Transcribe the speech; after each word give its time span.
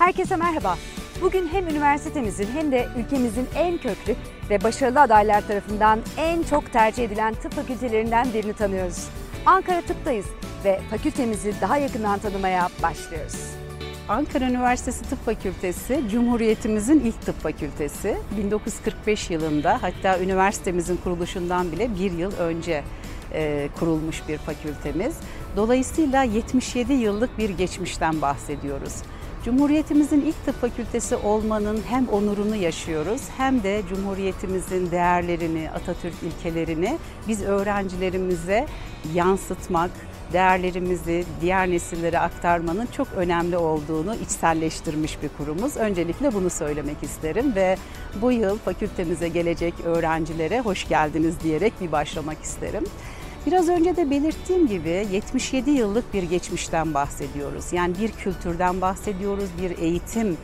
Herkese 0.00 0.36
merhaba. 0.36 0.76
Bugün 1.20 1.48
hem 1.48 1.68
üniversitemizin 1.68 2.46
hem 2.54 2.72
de 2.72 2.88
ülkemizin 2.98 3.46
en 3.56 3.78
köklü 3.78 4.14
ve 4.50 4.62
başarılı 4.64 5.00
adaylar 5.00 5.46
tarafından 5.46 6.00
en 6.16 6.42
çok 6.42 6.72
tercih 6.72 7.04
edilen 7.04 7.34
tıp 7.34 7.52
fakültelerinden 7.52 8.32
birini 8.34 8.52
tanıyoruz. 8.52 9.08
Ankara 9.46 9.82
Tıp'tayız 9.82 10.26
ve 10.64 10.80
fakültemizi 10.90 11.54
daha 11.60 11.76
yakından 11.76 12.18
tanımaya 12.18 12.68
başlıyoruz. 12.82 13.34
Ankara 14.08 14.44
Üniversitesi 14.44 15.04
Tıp 15.10 15.24
Fakültesi 15.24 16.02
Cumhuriyetimizin 16.10 17.00
ilk 17.00 17.22
tıp 17.22 17.40
fakültesi. 17.40 18.16
1945 18.38 19.30
yılında 19.30 19.82
hatta 19.82 20.18
üniversitemizin 20.18 20.96
kuruluşundan 20.96 21.72
bile 21.72 21.94
bir 22.00 22.12
yıl 22.12 22.32
önce 22.32 22.84
e, 23.32 23.68
kurulmuş 23.78 24.22
bir 24.28 24.38
fakültemiz. 24.38 25.14
Dolayısıyla 25.56 26.22
77 26.22 26.92
yıllık 26.92 27.38
bir 27.38 27.50
geçmişten 27.50 28.22
bahsediyoruz. 28.22 28.94
Cumhuriyetimizin 29.44 30.20
ilk 30.20 30.44
tıp 30.44 30.60
fakültesi 30.60 31.16
olmanın 31.16 31.80
hem 31.88 32.08
onurunu 32.08 32.56
yaşıyoruz 32.56 33.22
hem 33.36 33.62
de 33.62 33.82
Cumhuriyetimizin 33.88 34.90
değerlerini, 34.90 35.70
Atatürk 35.70 36.14
ilkelerini 36.22 36.98
biz 37.28 37.42
öğrencilerimize 37.42 38.66
yansıtmak, 39.14 39.90
değerlerimizi 40.32 41.24
diğer 41.40 41.70
nesillere 41.70 42.18
aktarmanın 42.18 42.86
çok 42.86 43.08
önemli 43.16 43.56
olduğunu 43.56 44.14
içselleştirmiş 44.14 45.22
bir 45.22 45.28
kurumuz. 45.28 45.76
Öncelikle 45.76 46.34
bunu 46.34 46.50
söylemek 46.50 47.02
isterim 47.02 47.54
ve 47.54 47.76
bu 48.22 48.32
yıl 48.32 48.58
fakültemize 48.58 49.28
gelecek 49.28 49.74
öğrencilere 49.84 50.60
hoş 50.60 50.88
geldiniz 50.88 51.40
diyerek 51.40 51.72
bir 51.80 51.92
başlamak 51.92 52.42
isterim. 52.42 52.84
Biraz 53.46 53.68
önce 53.68 53.96
de 53.96 54.10
belirttiğim 54.10 54.66
gibi 54.66 55.06
77 55.12 55.70
yıllık 55.70 56.14
bir 56.14 56.22
geçmişten 56.22 56.94
bahsediyoruz. 56.94 57.72
Yani 57.72 57.94
bir 58.00 58.12
kültürden 58.12 58.80
bahsediyoruz, 58.80 59.50
bir 59.62 59.78
eğitim 59.78 60.36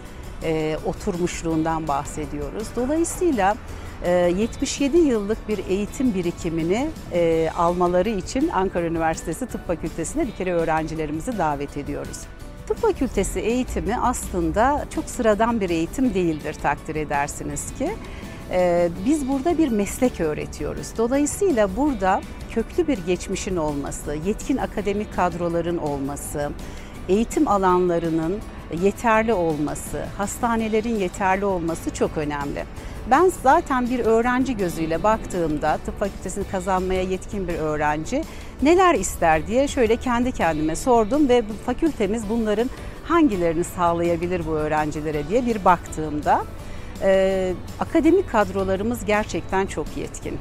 e, 0.42 0.76
oturmuşluğundan 0.86 1.88
bahsediyoruz. 1.88 2.68
Dolayısıyla 2.76 3.56
77 4.04 4.96
yıllık 4.96 5.48
bir 5.48 5.58
eğitim 5.68 6.14
birikimini 6.14 6.88
e, 7.12 7.50
almaları 7.56 8.08
için 8.08 8.48
Ankara 8.48 8.86
Üniversitesi 8.86 9.46
Tıp 9.46 9.66
Fakültesi'ne 9.66 10.26
bir 10.26 10.32
kere 10.32 10.52
öğrencilerimizi 10.52 11.38
davet 11.38 11.76
ediyoruz. 11.76 12.18
Tıp 12.66 12.76
fakültesi 12.76 13.40
eğitimi 13.40 13.96
aslında 13.96 14.86
çok 14.94 15.04
sıradan 15.04 15.60
bir 15.60 15.70
eğitim 15.70 16.14
değildir 16.14 16.56
takdir 16.62 16.96
edersiniz 16.96 17.74
ki. 17.78 17.90
E, 18.50 18.88
biz 19.06 19.28
burada 19.28 19.58
bir 19.58 19.68
meslek 19.68 20.20
öğretiyoruz. 20.20 20.86
Dolayısıyla 20.98 21.76
burada 21.76 22.20
köklü 22.56 22.88
bir 22.88 22.98
geçmişin 23.06 23.56
olması, 23.56 24.16
yetkin 24.24 24.56
akademik 24.56 25.16
kadroların 25.16 25.76
olması, 25.76 26.50
eğitim 27.08 27.48
alanlarının 27.48 28.38
yeterli 28.82 29.34
olması, 29.34 30.04
hastanelerin 30.16 30.94
yeterli 30.94 31.44
olması 31.44 31.94
çok 31.94 32.18
önemli. 32.18 32.64
Ben 33.10 33.32
zaten 33.42 33.90
bir 33.90 33.98
öğrenci 33.98 34.56
gözüyle 34.56 35.02
baktığımda 35.02 35.78
tıp 35.86 35.98
fakültesini 35.98 36.44
kazanmaya 36.44 37.02
yetkin 37.02 37.48
bir 37.48 37.54
öğrenci 37.54 38.24
neler 38.62 38.94
ister 38.94 39.46
diye 39.46 39.68
şöyle 39.68 39.96
kendi 39.96 40.32
kendime 40.32 40.76
sordum 40.76 41.28
ve 41.28 41.42
fakültemiz 41.66 42.28
bunların 42.28 42.70
hangilerini 43.04 43.64
sağlayabilir 43.64 44.46
bu 44.46 44.50
öğrencilere 44.50 45.28
diye 45.28 45.46
bir 45.46 45.64
baktığımda 45.64 46.44
e, 47.02 47.52
akademik 47.80 48.30
kadrolarımız 48.30 49.04
gerçekten 49.04 49.66
çok 49.66 49.96
yetkin. 49.96 50.38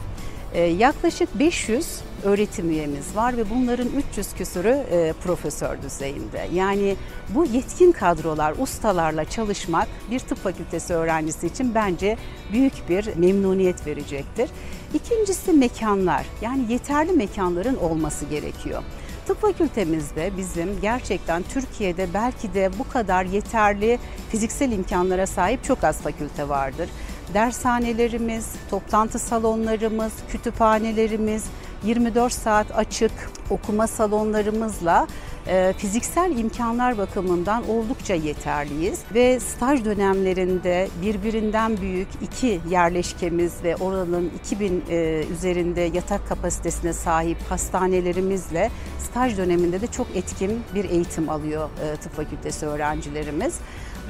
E, 0.56 0.62
yaklaşık 0.62 1.40
500 1.40 2.00
öğretim 2.24 2.70
üyemiz 2.70 3.16
var 3.16 3.38
ve 3.38 3.50
bunların 3.50 3.88
300 4.12 4.34
küsürü 4.34 4.70
e, 4.70 5.14
profesör 5.24 5.82
düzeyinde. 5.82 6.48
Yani 6.54 6.96
bu 7.30 7.46
yetkin 7.46 7.92
kadrolar, 7.92 8.54
ustalarla 8.60 9.26
çalışmak 9.26 9.88
bir 10.12 10.20
tıp 10.20 10.38
fakültesi 10.38 10.94
öğrencisi 10.94 11.48
için 11.48 11.76
bence 11.76 12.18
büyük 12.52 12.90
bir 12.90 13.16
memnuniyet 13.16 13.88
verecektir. 13.88 14.50
İkincisi 14.94 15.54
mekanlar. 15.54 16.26
Yani 16.42 16.72
yeterli 16.72 17.12
mekanların 17.12 17.76
olması 17.76 18.26
gerekiyor. 18.26 18.84
Tıp 19.28 19.42
fakültemizde 19.42 20.32
bizim 20.38 20.82
gerçekten 20.82 21.44
Türkiye'de 21.44 22.08
belki 22.14 22.54
de 22.54 22.72
bu 22.80 22.90
kadar 22.90 23.26
yeterli 23.26 24.00
fiziksel 24.30 24.72
imkanlara 24.72 25.28
sahip 25.28 25.64
çok 25.64 25.84
az 25.84 26.02
fakülte 26.02 26.50
vardır. 26.50 26.90
Dershanelerimiz, 27.34 28.52
toplantı 28.70 29.20
salonlarımız, 29.20 30.14
kütüphanelerimiz, 30.30 31.44
24 31.84 32.34
saat 32.34 32.78
açık 32.78 33.12
okuma 33.50 33.88
salonlarımızla 33.88 35.08
e, 35.48 35.74
fiziksel 35.78 36.38
imkanlar 36.38 36.98
bakımından 36.98 37.70
oldukça 37.70 38.14
yeterliyiz 38.14 39.00
ve 39.14 39.40
staj 39.40 39.86
dönemlerinde 39.86 40.88
birbirinden 41.02 41.78
büyük 41.78 42.08
iki 42.22 42.60
yerleşkemiz 42.70 43.54
ve 43.64 43.76
oranın 43.76 44.32
2000 44.40 44.84
e, 44.90 45.24
üzerinde 45.32 45.82
yatak 45.82 46.28
kapasitesine 46.28 46.94
sahip 46.94 47.38
hastanelerimizle 47.50 48.72
staj 49.00 49.38
döneminde 49.38 49.82
de 49.82 49.88
çok 49.88 50.08
etkin 50.16 50.64
bir 50.76 50.90
eğitim 50.90 51.30
alıyor 51.30 51.70
e, 51.84 51.96
tıp 51.96 52.16
fakültesi 52.16 52.66
öğrencilerimiz. 52.66 53.56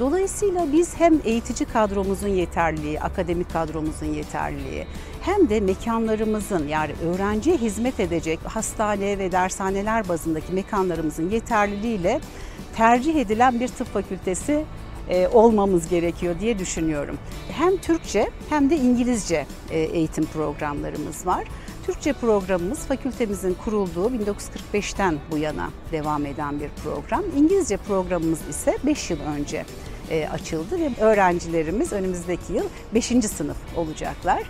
Dolayısıyla 0.00 0.72
biz 0.72 0.96
hem 0.96 1.20
eğitici 1.24 1.68
kadromuzun 1.68 2.28
yeterliliği, 2.28 3.00
akademik 3.00 3.52
kadromuzun 3.52 4.06
yeterliliği 4.06 4.86
hem 5.20 5.48
de 5.48 5.60
mekanlarımızın 5.60 6.68
yani 6.68 6.92
öğrenciye 7.02 7.56
hizmet 7.56 8.00
edecek 8.00 8.38
hastane 8.44 9.18
ve 9.18 9.32
dershaneler 9.32 10.08
bazındaki 10.08 10.52
mekanlarımızın 10.52 11.30
yeterliliğiyle 11.30 12.20
tercih 12.76 13.14
edilen 13.16 13.60
bir 13.60 13.68
tıp 13.68 13.86
fakültesi 13.86 14.64
e, 15.08 15.28
olmamız 15.28 15.88
gerekiyor 15.88 16.34
diye 16.40 16.58
düşünüyorum. 16.58 17.18
Hem 17.52 17.76
Türkçe 17.76 18.30
hem 18.48 18.70
de 18.70 18.76
İngilizce 18.76 19.46
e, 19.70 19.78
eğitim 19.78 20.24
programlarımız 20.24 21.26
var. 21.26 21.44
Türkçe 21.86 22.12
programımız 22.12 22.78
fakültemizin 22.78 23.54
kurulduğu 23.54 24.10
1945'ten 24.10 25.18
bu 25.30 25.38
yana 25.38 25.70
devam 25.92 26.26
eden 26.26 26.60
bir 26.60 26.68
program. 26.68 27.22
İngilizce 27.36 27.76
programımız 27.76 28.48
ise 28.50 28.78
5 28.86 29.10
yıl 29.10 29.20
önce 29.20 29.64
e, 30.10 30.28
açıldı 30.28 30.80
ve 30.80 30.90
öğrencilerimiz 31.00 31.92
önümüzdeki 31.92 32.52
yıl 32.52 32.64
5. 32.94 33.04
sınıf 33.06 33.56
olacaklar. 33.76 34.42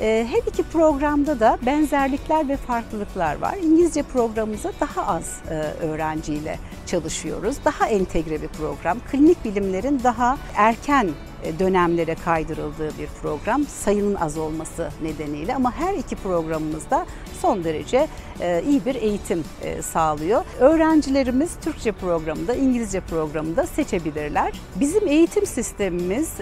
E, 0.00 0.26
her 0.30 0.50
iki 0.50 0.62
programda 0.62 1.40
da 1.40 1.58
benzerlikler 1.66 2.48
ve 2.48 2.56
farklılıklar 2.56 3.38
var. 3.38 3.54
İngilizce 3.62 4.02
programımıza 4.02 4.72
daha 4.80 5.06
az 5.06 5.40
e, 5.50 5.54
öğrenciyle 5.86 6.58
çalışıyoruz. 6.86 7.56
Daha 7.64 7.86
entegre 7.88 8.42
bir 8.42 8.48
program. 8.48 8.98
Klinik 9.10 9.44
bilimlerin 9.44 10.00
daha 10.04 10.38
erken 10.54 11.08
e, 11.42 11.58
dönemlere 11.58 12.14
kaydırıldığı 12.14 12.98
bir 12.98 13.06
program 13.22 13.64
sayının 13.64 14.14
az 14.14 14.38
olması 14.38 14.90
nedeniyle 15.02 15.54
ama 15.54 15.72
her 15.72 15.94
iki 15.94 16.16
programımızda 16.16 17.06
son 17.42 17.64
derece 17.64 18.08
e, 18.40 18.62
iyi 18.68 18.84
bir 18.84 18.94
eğitim 18.94 19.44
e, 19.62 19.82
sağlıyor. 19.82 20.44
Öğrencilerimiz 20.60 21.50
Türkçe 21.62 21.92
programında, 21.92 22.54
İngilizce 22.54 23.00
programında 23.00 23.66
seçebilirler. 23.66 24.52
Bizim 24.76 25.08
eğitim 25.08 25.46
sistemimiz 25.46 26.40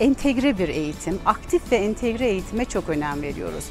entegre 0.00 0.58
bir 0.58 0.68
eğitim, 0.68 1.18
aktif 1.26 1.72
ve 1.72 1.76
entegre 1.76 2.26
eğitime 2.26 2.64
çok 2.64 2.88
önem 2.88 3.22
veriyoruz. 3.22 3.64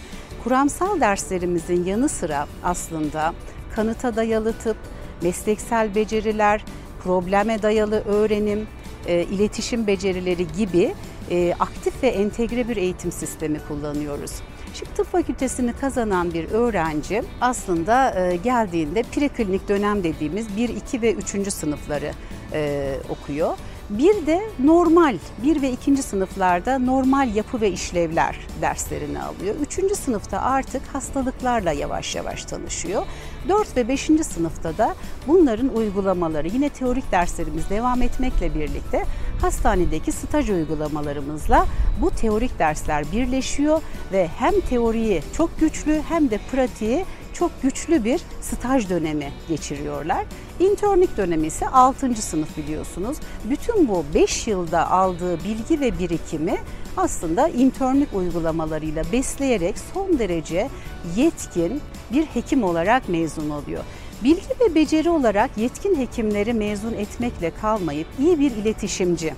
Kuramsal 0.43 0.99
derslerimizin 1.01 1.85
yanı 1.85 2.09
sıra 2.09 2.47
aslında 2.63 3.33
kanıta 3.75 4.15
dayalı 4.15 4.53
tıp, 4.53 4.77
mesleksel 5.21 5.95
beceriler, 5.95 6.65
probleme 7.03 7.61
dayalı 7.61 8.03
öğrenim, 8.05 8.67
e, 9.07 9.23
iletişim 9.23 9.87
becerileri 9.87 10.47
gibi 10.57 10.95
e, 11.31 11.53
aktif 11.59 12.03
ve 12.03 12.07
entegre 12.07 12.69
bir 12.69 12.77
eğitim 12.77 13.11
sistemi 13.11 13.59
kullanıyoruz. 13.67 14.31
Şimdi 14.79 14.93
tıp 14.93 15.11
fakültesini 15.11 15.73
kazanan 15.73 16.33
bir 16.33 16.51
öğrenci 16.51 17.23
aslında 17.41 18.19
e, 18.19 18.35
geldiğinde 18.35 19.03
preklinik 19.03 19.69
dönem 19.69 20.03
dediğimiz 20.03 20.57
1, 20.57 20.69
2 20.69 21.01
ve 21.01 21.13
3. 21.13 21.53
sınıfları 21.53 22.11
e, 22.53 22.93
okuyor. 23.09 23.57
Bir 23.89 24.25
de 24.25 24.41
normal, 24.63 25.17
bir 25.43 25.61
ve 25.61 25.71
ikinci 25.71 26.03
sınıflarda 26.03 26.79
normal 26.79 27.35
yapı 27.35 27.61
ve 27.61 27.71
işlevler 27.71 28.35
derslerini 28.61 29.21
alıyor. 29.21 29.55
Üçüncü 29.61 29.95
sınıfta 29.95 30.41
artık 30.41 30.81
hastalıklarla 30.93 31.71
yavaş 31.71 32.15
yavaş 32.15 32.45
tanışıyor. 32.45 33.05
Dört 33.49 33.77
ve 33.77 33.87
beşinci 33.87 34.23
sınıfta 34.23 34.77
da 34.77 34.95
bunların 35.27 35.75
uygulamaları, 35.75 36.47
yine 36.47 36.69
teorik 36.69 37.11
derslerimiz 37.11 37.69
devam 37.69 38.01
etmekle 38.01 38.55
birlikte 38.55 39.03
hastanedeki 39.41 40.11
staj 40.11 40.49
uygulamalarımızla 40.49 41.65
bu 42.01 42.11
teorik 42.11 42.59
dersler 42.59 43.11
birleşiyor 43.11 43.81
ve 44.11 44.27
hem 44.37 44.61
teoriyi 44.61 45.21
çok 45.37 45.59
güçlü 45.59 46.01
hem 46.09 46.29
de 46.29 46.39
pratiği 46.51 47.05
çok 47.33 47.61
güçlü 47.61 48.03
bir 48.03 48.21
staj 48.41 48.89
dönemi 48.89 49.31
geçiriyorlar. 49.47 50.25
İnternlik 50.59 51.17
dönemi 51.17 51.47
ise 51.47 51.67
6. 51.67 52.21
sınıf 52.21 52.57
biliyorsunuz. 52.57 53.17
Bütün 53.43 53.87
bu 53.87 54.05
5 54.13 54.47
yılda 54.47 54.91
aldığı 54.91 55.43
bilgi 55.43 55.79
ve 55.79 55.99
birikimi 55.99 56.57
aslında 56.97 57.47
internlik 57.47 58.13
uygulamalarıyla 58.13 59.03
besleyerek 59.11 59.75
son 59.93 60.19
derece 60.19 60.69
yetkin 61.15 61.81
bir 62.13 62.25
hekim 62.25 62.63
olarak 62.63 63.09
mezun 63.09 63.49
oluyor. 63.49 63.83
Bilgi 64.23 64.49
ve 64.59 64.75
beceri 64.75 65.09
olarak 65.09 65.57
yetkin 65.57 65.95
hekimleri 65.95 66.53
mezun 66.53 66.93
etmekle 66.93 67.51
kalmayıp 67.61 68.07
iyi 68.19 68.39
bir 68.39 68.51
iletişimci, 68.51 69.33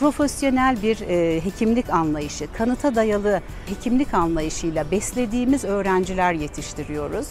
profesyonel 0.00 0.82
bir 0.82 1.00
e, 1.00 1.40
hekimlik 1.44 1.90
anlayışı, 1.90 2.46
kanıta 2.52 2.94
dayalı 2.94 3.40
hekimlik 3.66 4.14
anlayışıyla 4.14 4.90
beslediğimiz 4.90 5.64
öğrenciler 5.64 6.32
yetiştiriyoruz. 6.32 7.26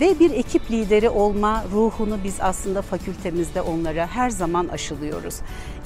Ve 0.00 0.18
bir 0.18 0.30
ekip 0.30 0.70
lideri 0.70 1.08
olma 1.08 1.64
ruhunu 1.72 2.18
biz 2.24 2.34
aslında 2.40 2.82
fakültemizde 2.82 3.60
onlara 3.60 4.06
her 4.06 4.30
zaman 4.30 4.68
aşılıyoruz. 4.68 5.34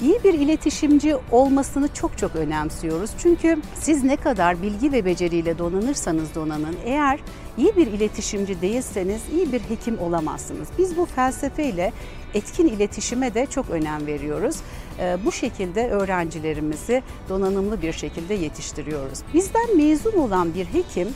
İyi 0.01 0.19
bir 0.23 0.33
iletişimci 0.33 1.15
olmasını 1.31 1.93
çok 1.93 2.17
çok 2.17 2.35
önemsiyoruz. 2.35 3.11
Çünkü 3.17 3.57
siz 3.79 4.03
ne 4.03 4.15
kadar 4.15 4.61
bilgi 4.61 4.91
ve 4.91 5.05
beceriyle 5.05 5.57
donanırsanız 5.57 6.35
donanın 6.35 6.75
eğer 6.85 7.19
iyi 7.57 7.75
bir 7.75 7.87
iletişimci 7.87 8.61
değilseniz 8.61 9.21
iyi 9.33 9.51
bir 9.53 9.59
hekim 9.59 9.99
olamazsınız. 9.99 10.67
Biz 10.77 10.97
bu 10.97 11.05
felsefeyle 11.05 11.93
etkin 12.33 12.67
iletişime 12.67 13.33
de 13.33 13.45
çok 13.45 13.69
önem 13.69 14.07
veriyoruz. 14.07 14.55
Ee, 14.99 15.17
Bu 15.25 15.31
şekilde 15.31 15.89
öğrencilerimizi 15.89 17.03
donanımlı 17.29 17.81
bir 17.81 17.93
şekilde 17.93 18.33
yetiştiriyoruz. 18.33 19.19
Bizden 19.33 19.77
mezun 19.77 20.11
olan 20.17 20.53
bir 20.53 20.65
hekim 20.65 21.07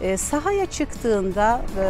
e, 0.00 0.16
sahaya 0.16 0.66
çıktığında 0.66 1.62
e, 1.78 1.84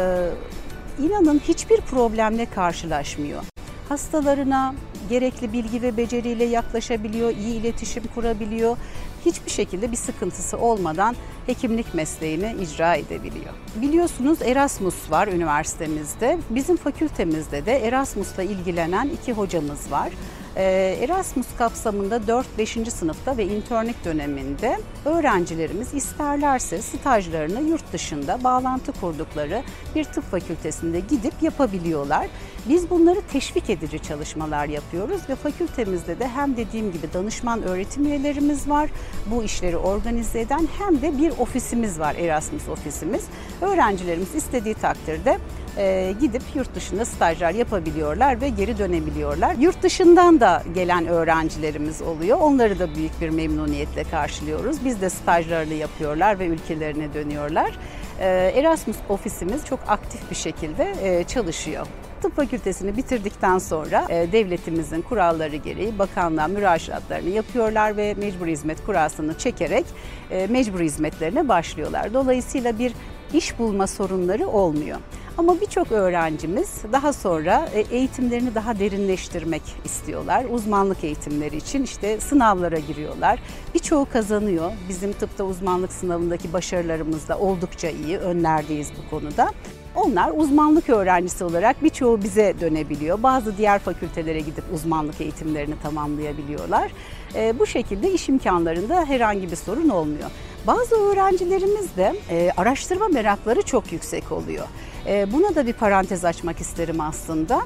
inanın 1.03 1.39
hiçbir 1.39 1.81
problemle 1.81 2.45
karşılaşmıyor. 2.45 3.43
Hastalarına 3.89 4.75
gerekli 5.09 5.53
bilgi 5.53 5.81
ve 5.81 5.97
beceriyle 5.97 6.43
yaklaşabiliyor, 6.43 7.29
iyi 7.29 7.59
iletişim 7.61 8.03
kurabiliyor. 8.15 8.77
Hiçbir 9.25 9.51
şekilde 9.51 9.91
bir 9.91 9.97
sıkıntısı 9.97 10.57
olmadan 10.57 11.15
hekimlik 11.45 11.93
mesleğini 11.93 12.55
icra 12.61 12.95
edebiliyor. 12.95 13.53
Biliyorsunuz 13.75 14.41
Erasmus 14.41 15.11
var 15.11 15.27
üniversitemizde. 15.27 16.37
Bizim 16.49 16.77
fakültemizde 16.77 17.65
de 17.65 17.87
Erasmus'la 17.87 18.43
ilgilenen 18.43 19.09
iki 19.09 19.33
hocamız 19.33 19.91
var. 19.91 20.09
Ee, 20.59 20.97
Erasmus 21.01 21.47
kapsamında 21.57 22.17
4-5. 22.17 22.91
sınıfta 22.91 23.37
ve 23.37 23.45
internlik 23.45 24.05
döneminde 24.05 24.77
öğrencilerimiz 25.05 25.93
isterlerse 25.93 26.81
stajlarını 26.81 27.61
yurt 27.61 27.93
dışında 27.93 28.43
bağlantı 28.43 28.91
kurdukları 28.91 29.63
bir 29.95 30.03
tıp 30.03 30.23
fakültesinde 30.31 30.99
gidip 30.99 31.33
yapabiliyorlar. 31.41 32.27
Biz 32.69 32.89
bunları 32.89 33.21
teşvik 33.31 33.69
edici 33.69 33.99
çalışmalar 33.99 34.65
yapıyoruz 34.65 35.21
ve 35.29 35.35
fakültemizde 35.35 36.19
de 36.19 36.27
hem 36.27 36.57
dediğim 36.57 36.91
gibi 36.91 37.13
danışman 37.13 37.63
öğretim 37.63 38.05
üyelerimiz 38.05 38.69
var. 38.69 38.89
Bu 39.31 39.43
işleri 39.43 39.77
organize 39.77 40.39
eden 40.39 40.67
hem 40.77 41.01
de 41.01 41.17
bir 41.17 41.29
ofisimiz 41.29 41.99
var 41.99 42.15
Erasmus 42.15 42.69
ofisimiz. 42.69 43.23
Öğrencilerimiz 43.61 44.35
istediği 44.35 44.73
takdirde 44.73 45.37
e, 45.77 46.13
gidip 46.21 46.41
yurt 46.55 46.75
dışında 46.75 47.05
stajlar 47.05 47.51
yapabiliyorlar 47.51 48.41
ve 48.41 48.49
geri 48.49 48.77
dönebiliyorlar. 48.77 49.55
Yurt 49.55 49.83
dışından 49.83 50.39
da 50.39 50.63
gelen 50.75 51.07
öğrencilerimiz 51.07 52.01
oluyor. 52.01 52.37
Onları 52.41 52.79
da 52.79 52.95
büyük 52.95 53.21
bir 53.21 53.29
memnuniyetle 53.29 54.03
karşılıyoruz. 54.03 54.85
Biz 54.85 55.01
de 55.01 55.09
stajlarını 55.09 55.73
yapıyorlar 55.73 56.39
ve 56.39 56.47
ülkelerine 56.47 57.13
dönüyorlar. 57.13 57.79
E, 58.19 58.51
Erasmus 58.55 58.97
ofisimiz 59.09 59.65
çok 59.65 59.79
aktif 59.87 60.29
bir 60.31 60.35
şekilde 60.35 60.95
e, 61.01 61.23
çalışıyor. 61.23 61.87
Tıp 62.21 62.35
fakültesini 62.35 62.97
bitirdikten 62.97 63.57
sonra 63.57 64.05
e, 64.09 64.31
devletimizin 64.31 65.01
kuralları 65.01 65.55
gereği 65.55 65.99
bakanlığa 65.99 66.47
müracaatlarını 66.47 67.29
yapıyorlar 67.29 67.97
ve 67.97 68.13
mecbur 68.13 68.47
hizmet 68.47 68.85
kurasını 68.85 69.37
çekerek 69.37 69.85
e, 70.31 70.47
mecbur 70.47 70.79
hizmetlerine 70.79 71.47
başlıyorlar. 71.47 72.13
Dolayısıyla 72.13 72.79
bir 72.79 72.93
iş 73.33 73.59
bulma 73.59 73.87
sorunları 73.87 74.47
olmuyor. 74.47 74.97
Ama 75.37 75.61
birçok 75.61 75.91
öğrencimiz 75.91 76.69
daha 76.91 77.13
sonra 77.13 77.69
e, 77.73 77.79
eğitimlerini 77.79 78.55
daha 78.55 78.79
derinleştirmek 78.79 79.61
istiyorlar. 79.85 80.45
Uzmanlık 80.51 81.03
eğitimleri 81.03 81.57
için 81.57 81.83
işte 81.83 82.19
sınavlara 82.19 82.79
giriyorlar. 82.79 83.39
Birçoğu 83.73 84.07
kazanıyor. 84.13 84.71
Bizim 84.89 85.13
tıpta 85.13 85.43
uzmanlık 85.43 85.93
sınavındaki 85.93 86.53
başarılarımız 86.53 87.27
da 87.27 87.39
oldukça 87.39 87.89
iyi. 87.89 88.17
Önlerdeyiz 88.17 88.91
bu 88.97 89.09
konuda. 89.09 89.49
Onlar 89.97 90.31
uzmanlık 90.35 90.89
öğrencisi 90.89 91.43
olarak 91.43 91.83
birçoğu 91.83 92.23
bize 92.23 92.53
dönebiliyor. 92.61 93.23
Bazı 93.23 93.57
diğer 93.57 93.79
fakültelere 93.79 94.39
gidip 94.39 94.63
uzmanlık 94.73 95.21
eğitimlerini 95.21 95.73
tamamlayabiliyorlar. 95.83 96.91
E, 97.35 97.59
bu 97.59 97.65
şekilde 97.65 98.11
iş 98.11 98.29
imkanlarında 98.29 99.05
herhangi 99.05 99.51
bir 99.51 99.55
sorun 99.55 99.89
olmuyor. 99.89 100.29
Bazı 100.67 100.95
öğrencilerimiz 100.95 101.95
de 101.97 102.15
e, 102.29 102.51
araştırma 102.57 103.07
merakları 103.07 103.61
çok 103.61 103.91
yüksek 103.91 104.31
oluyor. 104.31 104.67
E, 105.07 105.33
buna 105.33 105.55
da 105.55 105.65
bir 105.67 105.73
parantez 105.73 106.25
açmak 106.25 106.59
isterim 106.59 107.01
aslında. 107.01 107.61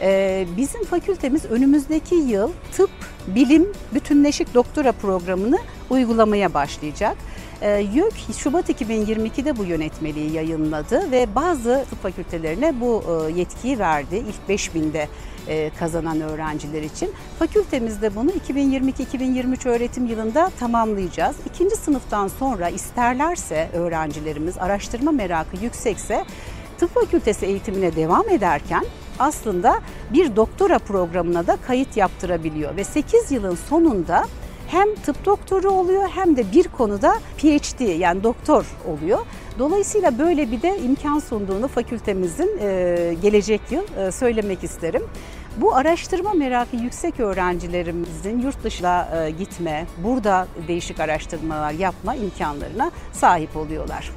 E, 0.00 0.46
bizim 0.56 0.84
fakültemiz 0.84 1.44
önümüzdeki 1.44 2.14
yıl 2.14 2.50
tıp, 2.72 2.90
bilim, 3.26 3.72
bütünleşik 3.94 4.54
doktora 4.54 4.92
programını 4.92 5.58
uygulamaya 5.90 6.54
başlayacak. 6.54 7.16
E, 7.62 7.70
YÖK 7.70 8.14
Şubat 8.38 8.70
2022'de 8.70 9.56
bu 9.56 9.64
yönetmeliği 9.64 10.32
yayınladı 10.32 11.10
ve 11.10 11.34
bazı 11.34 11.84
tıp 11.90 12.02
fakültelerine 12.02 12.80
bu 12.80 13.04
e, 13.08 13.32
yetkiyi 13.32 13.78
verdi. 13.78 14.16
İlk 14.16 14.60
5000'de 14.60 15.08
e, 15.48 15.70
kazanan 15.78 16.20
öğrenciler 16.20 16.82
için. 16.82 17.12
Fakültemizde 17.38 18.14
bunu 18.14 18.30
2022-2023 18.30 19.68
öğretim 19.68 20.06
yılında 20.06 20.50
tamamlayacağız. 20.60 21.36
İkinci 21.46 21.76
sınıftan 21.76 22.28
sonra 22.28 22.68
isterlerse 22.68 23.68
öğrencilerimiz 23.72 24.58
araştırma 24.58 25.12
merakı 25.12 25.56
yüksekse 25.56 26.24
tıp 26.78 26.94
fakültesi 26.94 27.46
eğitimine 27.46 27.96
devam 27.96 28.28
ederken 28.28 28.84
aslında 29.18 29.80
bir 30.12 30.36
doktora 30.36 30.78
programına 30.78 31.46
da 31.46 31.56
kayıt 31.66 31.96
yaptırabiliyor 31.96 32.76
ve 32.76 32.84
8 32.84 33.30
yılın 33.32 33.54
sonunda 33.54 34.24
hem 34.66 34.94
tıp 34.94 35.24
doktoru 35.24 35.70
oluyor 35.70 36.08
hem 36.08 36.36
de 36.36 36.52
bir 36.52 36.68
konuda 36.68 37.14
PhD 37.36 37.98
yani 37.98 38.22
doktor 38.22 38.66
oluyor. 38.88 39.18
Dolayısıyla 39.58 40.18
böyle 40.18 40.50
bir 40.50 40.62
de 40.62 40.78
imkan 40.78 41.18
sunduğunu 41.18 41.68
fakültemizin 41.68 42.58
e, 42.60 43.16
gelecek 43.22 43.60
yıl 43.70 43.98
e, 43.98 44.12
söylemek 44.12 44.64
isterim. 44.64 45.02
Bu 45.56 45.74
araştırma 45.74 46.32
merakı 46.32 46.76
yüksek 46.76 47.20
öğrencilerimizin 47.20 48.40
yurt 48.40 48.64
dışına 48.64 49.08
e, 49.16 49.30
gitme, 49.30 49.86
burada 50.04 50.48
değişik 50.68 51.00
araştırmalar 51.00 51.72
yapma 51.72 52.14
imkanlarına 52.14 52.90
sahip 53.12 53.56
oluyorlar 53.56 54.10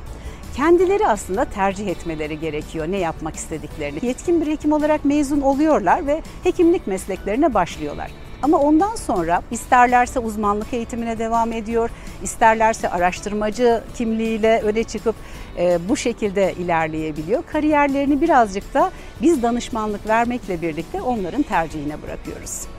kendileri 0.56 1.08
aslında 1.08 1.46
tercih 1.46 1.88
etmeleri 1.88 2.40
gerekiyor 2.40 2.88
ne 2.88 2.98
yapmak 2.98 3.36
istediklerini. 3.36 4.06
Yetkin 4.06 4.42
bir 4.42 4.48
hekim 4.48 4.72
olarak 4.72 5.06
mezun 5.06 5.42
oluyorlar 5.42 6.08
ve 6.08 6.22
hekimlik 6.44 6.88
mesleklerine 6.88 7.54
başlıyorlar. 7.54 8.12
Ama 8.42 8.58
ondan 8.60 8.96
sonra 8.96 9.42
isterlerse 9.52 10.20
uzmanlık 10.20 10.74
eğitimine 10.74 11.20
devam 11.20 11.52
ediyor, 11.52 11.90
isterlerse 12.24 12.90
araştırmacı 12.90 13.84
kimliğiyle 13.98 14.62
öne 14.62 14.84
çıkıp 14.84 15.16
e, 15.58 15.90
bu 15.90 15.98
şekilde 15.98 16.54
ilerleyebiliyor. 16.54 17.44
Kariyerlerini 17.52 18.22
birazcık 18.22 18.74
da 18.74 18.92
biz 19.22 19.44
danışmanlık 19.44 20.08
vermekle 20.08 20.62
birlikte 20.62 21.02
onların 21.02 21.42
tercihine 21.42 22.02
bırakıyoruz. 22.02 22.79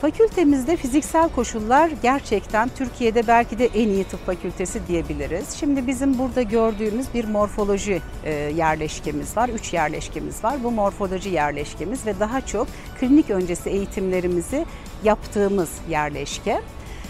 Fakültemizde 0.00 0.76
fiziksel 0.76 1.28
koşullar 1.28 1.90
gerçekten 2.02 2.68
Türkiye'de 2.68 3.26
belki 3.26 3.58
de 3.58 3.66
en 3.66 3.88
iyi 3.88 4.04
tıp 4.04 4.26
fakültesi 4.26 4.86
diyebiliriz. 4.88 5.50
Şimdi 5.50 5.86
bizim 5.86 6.18
burada 6.18 6.42
gördüğümüz 6.42 7.06
bir 7.14 7.24
morfoloji 7.24 8.02
e, 8.24 8.32
yerleşkemiz 8.32 9.36
var, 9.36 9.48
üç 9.48 9.72
yerleşkemiz 9.72 10.44
var. 10.44 10.64
Bu 10.64 10.70
morfoloji 10.70 11.28
yerleşkemiz 11.28 12.06
ve 12.06 12.20
daha 12.20 12.40
çok 12.40 12.68
klinik 13.00 13.30
öncesi 13.30 13.70
eğitimlerimizi 13.70 14.66
yaptığımız 15.04 15.70
yerleşke. 15.88 16.60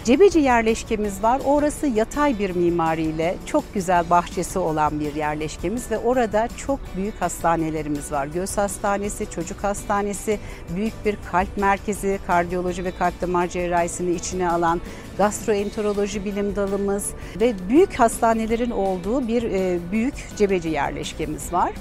Cebeci 0.05 0.39
yerleşkemiz 0.39 1.23
var. 1.23 1.41
Orası 1.45 1.87
yatay 1.87 2.39
bir 2.39 2.49
mimariyle 2.49 3.37
çok 3.45 3.73
güzel 3.73 4.09
bahçesi 4.09 4.59
olan 4.59 4.99
bir 4.99 5.15
yerleşkemiz 5.15 5.91
ve 5.91 5.97
orada 5.97 6.47
çok 6.57 6.79
büyük 6.95 7.21
hastanelerimiz 7.21 8.11
var. 8.11 8.27
Göz 8.27 8.57
hastanesi, 8.57 9.29
çocuk 9.29 9.63
hastanesi, 9.63 10.39
büyük 10.75 11.05
bir 11.05 11.17
kalp 11.31 11.57
merkezi, 11.57 12.19
kardiyoloji 12.27 12.85
ve 12.85 12.91
kalp 12.91 13.21
damar 13.21 13.47
cerrahisini 13.47 14.11
içine 14.15 14.49
alan 14.49 14.81
gastroenteroloji 15.17 16.25
bilim 16.25 16.55
dalımız 16.55 17.09
ve 17.41 17.53
büyük 17.69 17.99
hastanelerin 17.99 18.71
olduğu 18.71 19.27
bir 19.27 19.43
e, 19.43 19.79
büyük 19.91 20.15
cebeci 20.37 20.69
yerleşkemiz 20.69 21.53
var. 21.53 21.71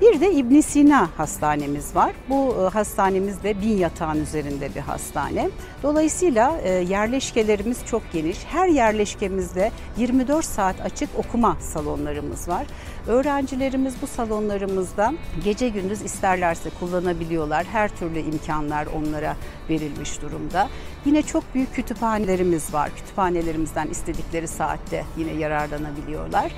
Bir 0.00 0.20
de 0.20 0.32
İbn 0.32 0.60
Sina 0.60 1.08
hastanemiz 1.16 1.96
var. 1.96 2.12
Bu 2.28 2.56
e, 2.60 2.68
hastanemiz 2.68 3.42
de 3.42 3.60
bin 3.60 3.76
yatağın 3.78 4.22
üzerinde 4.22 4.74
bir 4.74 4.80
hastane. 4.80 5.50
Dolayısıyla 5.82 6.58
e, 6.64 6.70
yerleşkelerimiz 6.70 7.86
çok 7.86 8.12
geniş. 8.12 8.38
Her 8.44 8.68
yerleşkemizde 8.68 9.70
24 9.96 10.44
saat 10.44 10.80
açık 10.80 11.08
okuma 11.18 11.56
salonlarımız 11.60 12.48
var. 12.48 12.66
Öğrencilerimiz 13.06 13.94
bu 14.02 14.06
salonlarımızda 14.06 15.14
gece 15.44 15.68
gündüz 15.68 16.02
isterlerse 16.02 16.70
kullanabiliyorlar. 16.80 17.64
Her 17.64 17.88
türlü 17.96 18.18
imkanlar 18.18 18.86
onlara 18.86 19.36
verilmiş 19.70 20.22
durumda. 20.22 20.68
Yine 21.04 21.22
çok 21.22 21.54
büyük 21.54 21.74
kütüphanelerimiz 21.74 22.74
var. 22.74 22.90
Kütüphanelerimizden 22.96 23.86
istedikleri 23.86 24.48
saatte 24.48 25.04
yine 25.16 25.32
yararlanabiliyorlar. 25.32 26.52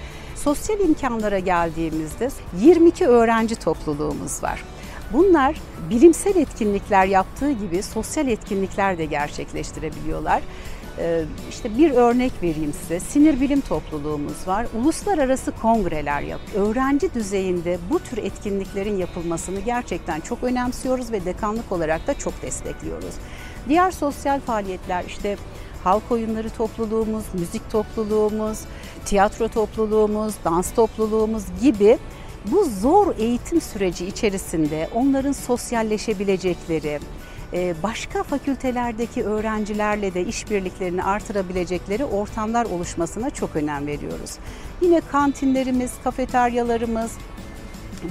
Sosyal 0.45 0.81
imkanlara 0.81 1.39
geldiğimizde 1.39 2.29
22 2.61 3.07
öğrenci 3.07 3.57
topluluğumuz 3.57 4.43
var. 4.43 4.65
Bunlar 5.13 5.61
bilimsel 5.91 6.37
etkinlikler 6.37 7.07
yaptığı 7.07 7.53
gibi 7.53 7.83
sosyal 7.83 8.29
etkinlikler 8.29 8.99
de 8.99 9.05
gerçekleştirebiliyorlar. 9.05 10.43
Ee, 10.99 11.25
İşte 11.51 11.79
bir 11.79 11.91
örnek 11.91 12.33
vereyim 12.43 12.73
size. 12.73 13.01
Sinir 13.01 13.41
bilim 13.41 13.61
topluluğumuz 13.61 14.49
var. 14.49 14.67
Uluslararası 14.81 15.53
kongreler 15.53 16.21
yap. 16.23 16.41
Öğrenci 16.55 17.15
düzeyinde 17.15 17.79
bu 17.91 17.99
tür 17.99 18.19
etkinliklerin 18.19 18.97
yapılmasını 18.97 19.61
gerçekten 19.61 20.21
çok 20.21 20.45
önemsiyoruz 20.45 21.13
ve 21.13 21.25
dekanlık 21.25 21.73
olarak 21.73 22.07
da 22.07 22.15
çok 22.15 22.43
destekliyoruz. 22.43 23.15
Diğer 23.69 23.91
sosyal 23.91 24.41
faaliyetler 24.41 25.05
işte 25.05 25.37
halk 25.85 26.03
oyunları 26.11 26.51
topluluğumuz, 26.51 27.25
müzik 27.33 27.71
topluluğumuz, 27.71 28.59
tiyatro 29.05 29.49
topluluğumuz, 29.49 30.35
dans 30.45 30.75
topluluğumuz 30.75 31.45
gibi 31.63 31.99
bu 32.45 32.65
zor 32.65 33.15
eğitim 33.19 33.61
süreci 33.61 34.07
içerisinde 34.07 34.89
onların 34.95 35.33
sosyalleşebilecekleri, 35.33 37.01
e, 37.53 37.75
başka 37.83 38.23
fakültelerdeki 38.23 39.25
öğrencilerle 39.25 40.15
de 40.15 40.25
işbirliklerini 40.25 41.05
artırabilecekleri 41.05 42.05
ortamlar 42.05 42.65
oluşmasına 42.67 43.31
çok 43.31 43.57
önem 43.57 43.87
veriyoruz. 43.87 44.39
Yine 44.81 45.01
kantinlerimiz, 45.01 45.93
kafeteryalarımız, 46.05 47.13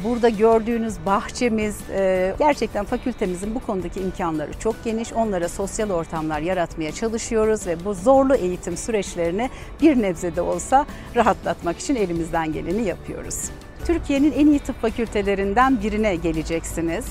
Burada 0.04 0.30
gördüğünüz 0.30 0.94
bahçemiz 1.06 1.78
e, 1.90 2.36
gerçekten 2.40 2.86
fakültemizin 2.86 3.56
bu 3.56 3.60
konudaki 3.60 4.00
imkanları 4.00 4.54
çok 4.60 4.84
geniş. 4.84 5.14
Onlara 5.14 5.50
sosyal 5.50 5.90
ortamlar 5.90 6.40
yaratmaya 6.40 6.92
çalışıyoruz 6.92 7.68
ve 7.68 7.86
bu 7.86 7.94
zorlu 7.94 8.36
eğitim 8.36 8.78
süreçlerini 8.78 9.50
bir 9.82 10.02
nebze 10.02 10.36
de 10.36 10.42
olsa 10.42 10.86
rahatlatmak 11.16 11.80
için 11.80 11.96
elimizden 11.96 12.54
geleni 12.54 12.88
yapıyoruz. 12.88 13.50
Türkiye'nin 13.86 14.32
en 14.32 14.48
iyi 14.48 14.60
tıp 14.60 14.82
fakültelerinden 14.82 15.82
birine 15.84 16.16
geleceksiniz. 16.16 17.06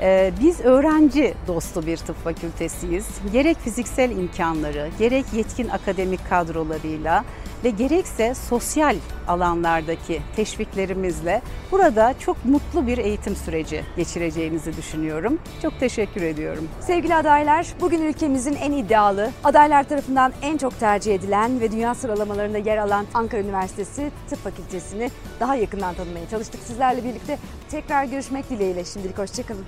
Ee, 0.00 0.32
Biz 0.40 0.60
öğrenci 0.60 1.34
dostu 1.46 1.86
bir 1.86 1.96
tıp 1.96 2.24
fakültesiyiz. 2.24 3.06
Gerek 3.32 3.58
fiziksel 3.58 4.10
imkanları, 4.10 4.88
gerek 4.98 5.24
yetkin 5.32 5.68
akademik 5.68 6.28
kadrolarıyla 6.28 7.24
ve 7.64 7.70
gerekse 7.70 8.34
sosyal 8.34 8.96
alanlardaki 9.28 10.22
teşviklerimizle 10.36 11.42
burada 11.72 12.14
çok 12.18 12.44
mutlu 12.44 12.86
bir 12.86 12.98
eğitim 12.98 13.36
süreci 13.36 13.84
geçireceğinizi 13.96 14.76
düşünüyorum. 14.76 15.38
Çok 15.62 15.80
teşekkür 15.80 16.22
ediyorum. 16.22 16.68
Sevgili 16.80 17.14
adaylar, 17.14 17.66
bugün 17.80 18.02
ülkemizin 18.02 18.54
en 18.54 18.72
iddialı, 18.72 19.30
adaylar 19.44 19.88
tarafından 19.88 20.32
en 20.42 20.56
çok 20.58 20.80
tercih 20.80 21.14
edilen 21.14 21.60
ve 21.60 21.72
dünya 21.72 21.94
sıralamalarında 21.94 22.58
yer 22.58 22.76
alan 22.76 23.06
Ankara 23.14 23.40
Üniversitesi 23.40 24.10
Tıp 24.30 24.38
Fakültesini 24.38 25.10
daha 25.40 25.56
yakından 25.56 25.94
tanımaya 25.94 26.28
çalıştık. 26.28 26.60
Sizlerle 26.62 27.04
birlikte 27.04 27.38
tekrar 27.70 28.04
görüşmek 28.04 28.50
dileğiyle 28.50 28.84
şimdilik 28.84 29.18
hoşçakalın. 29.18 29.64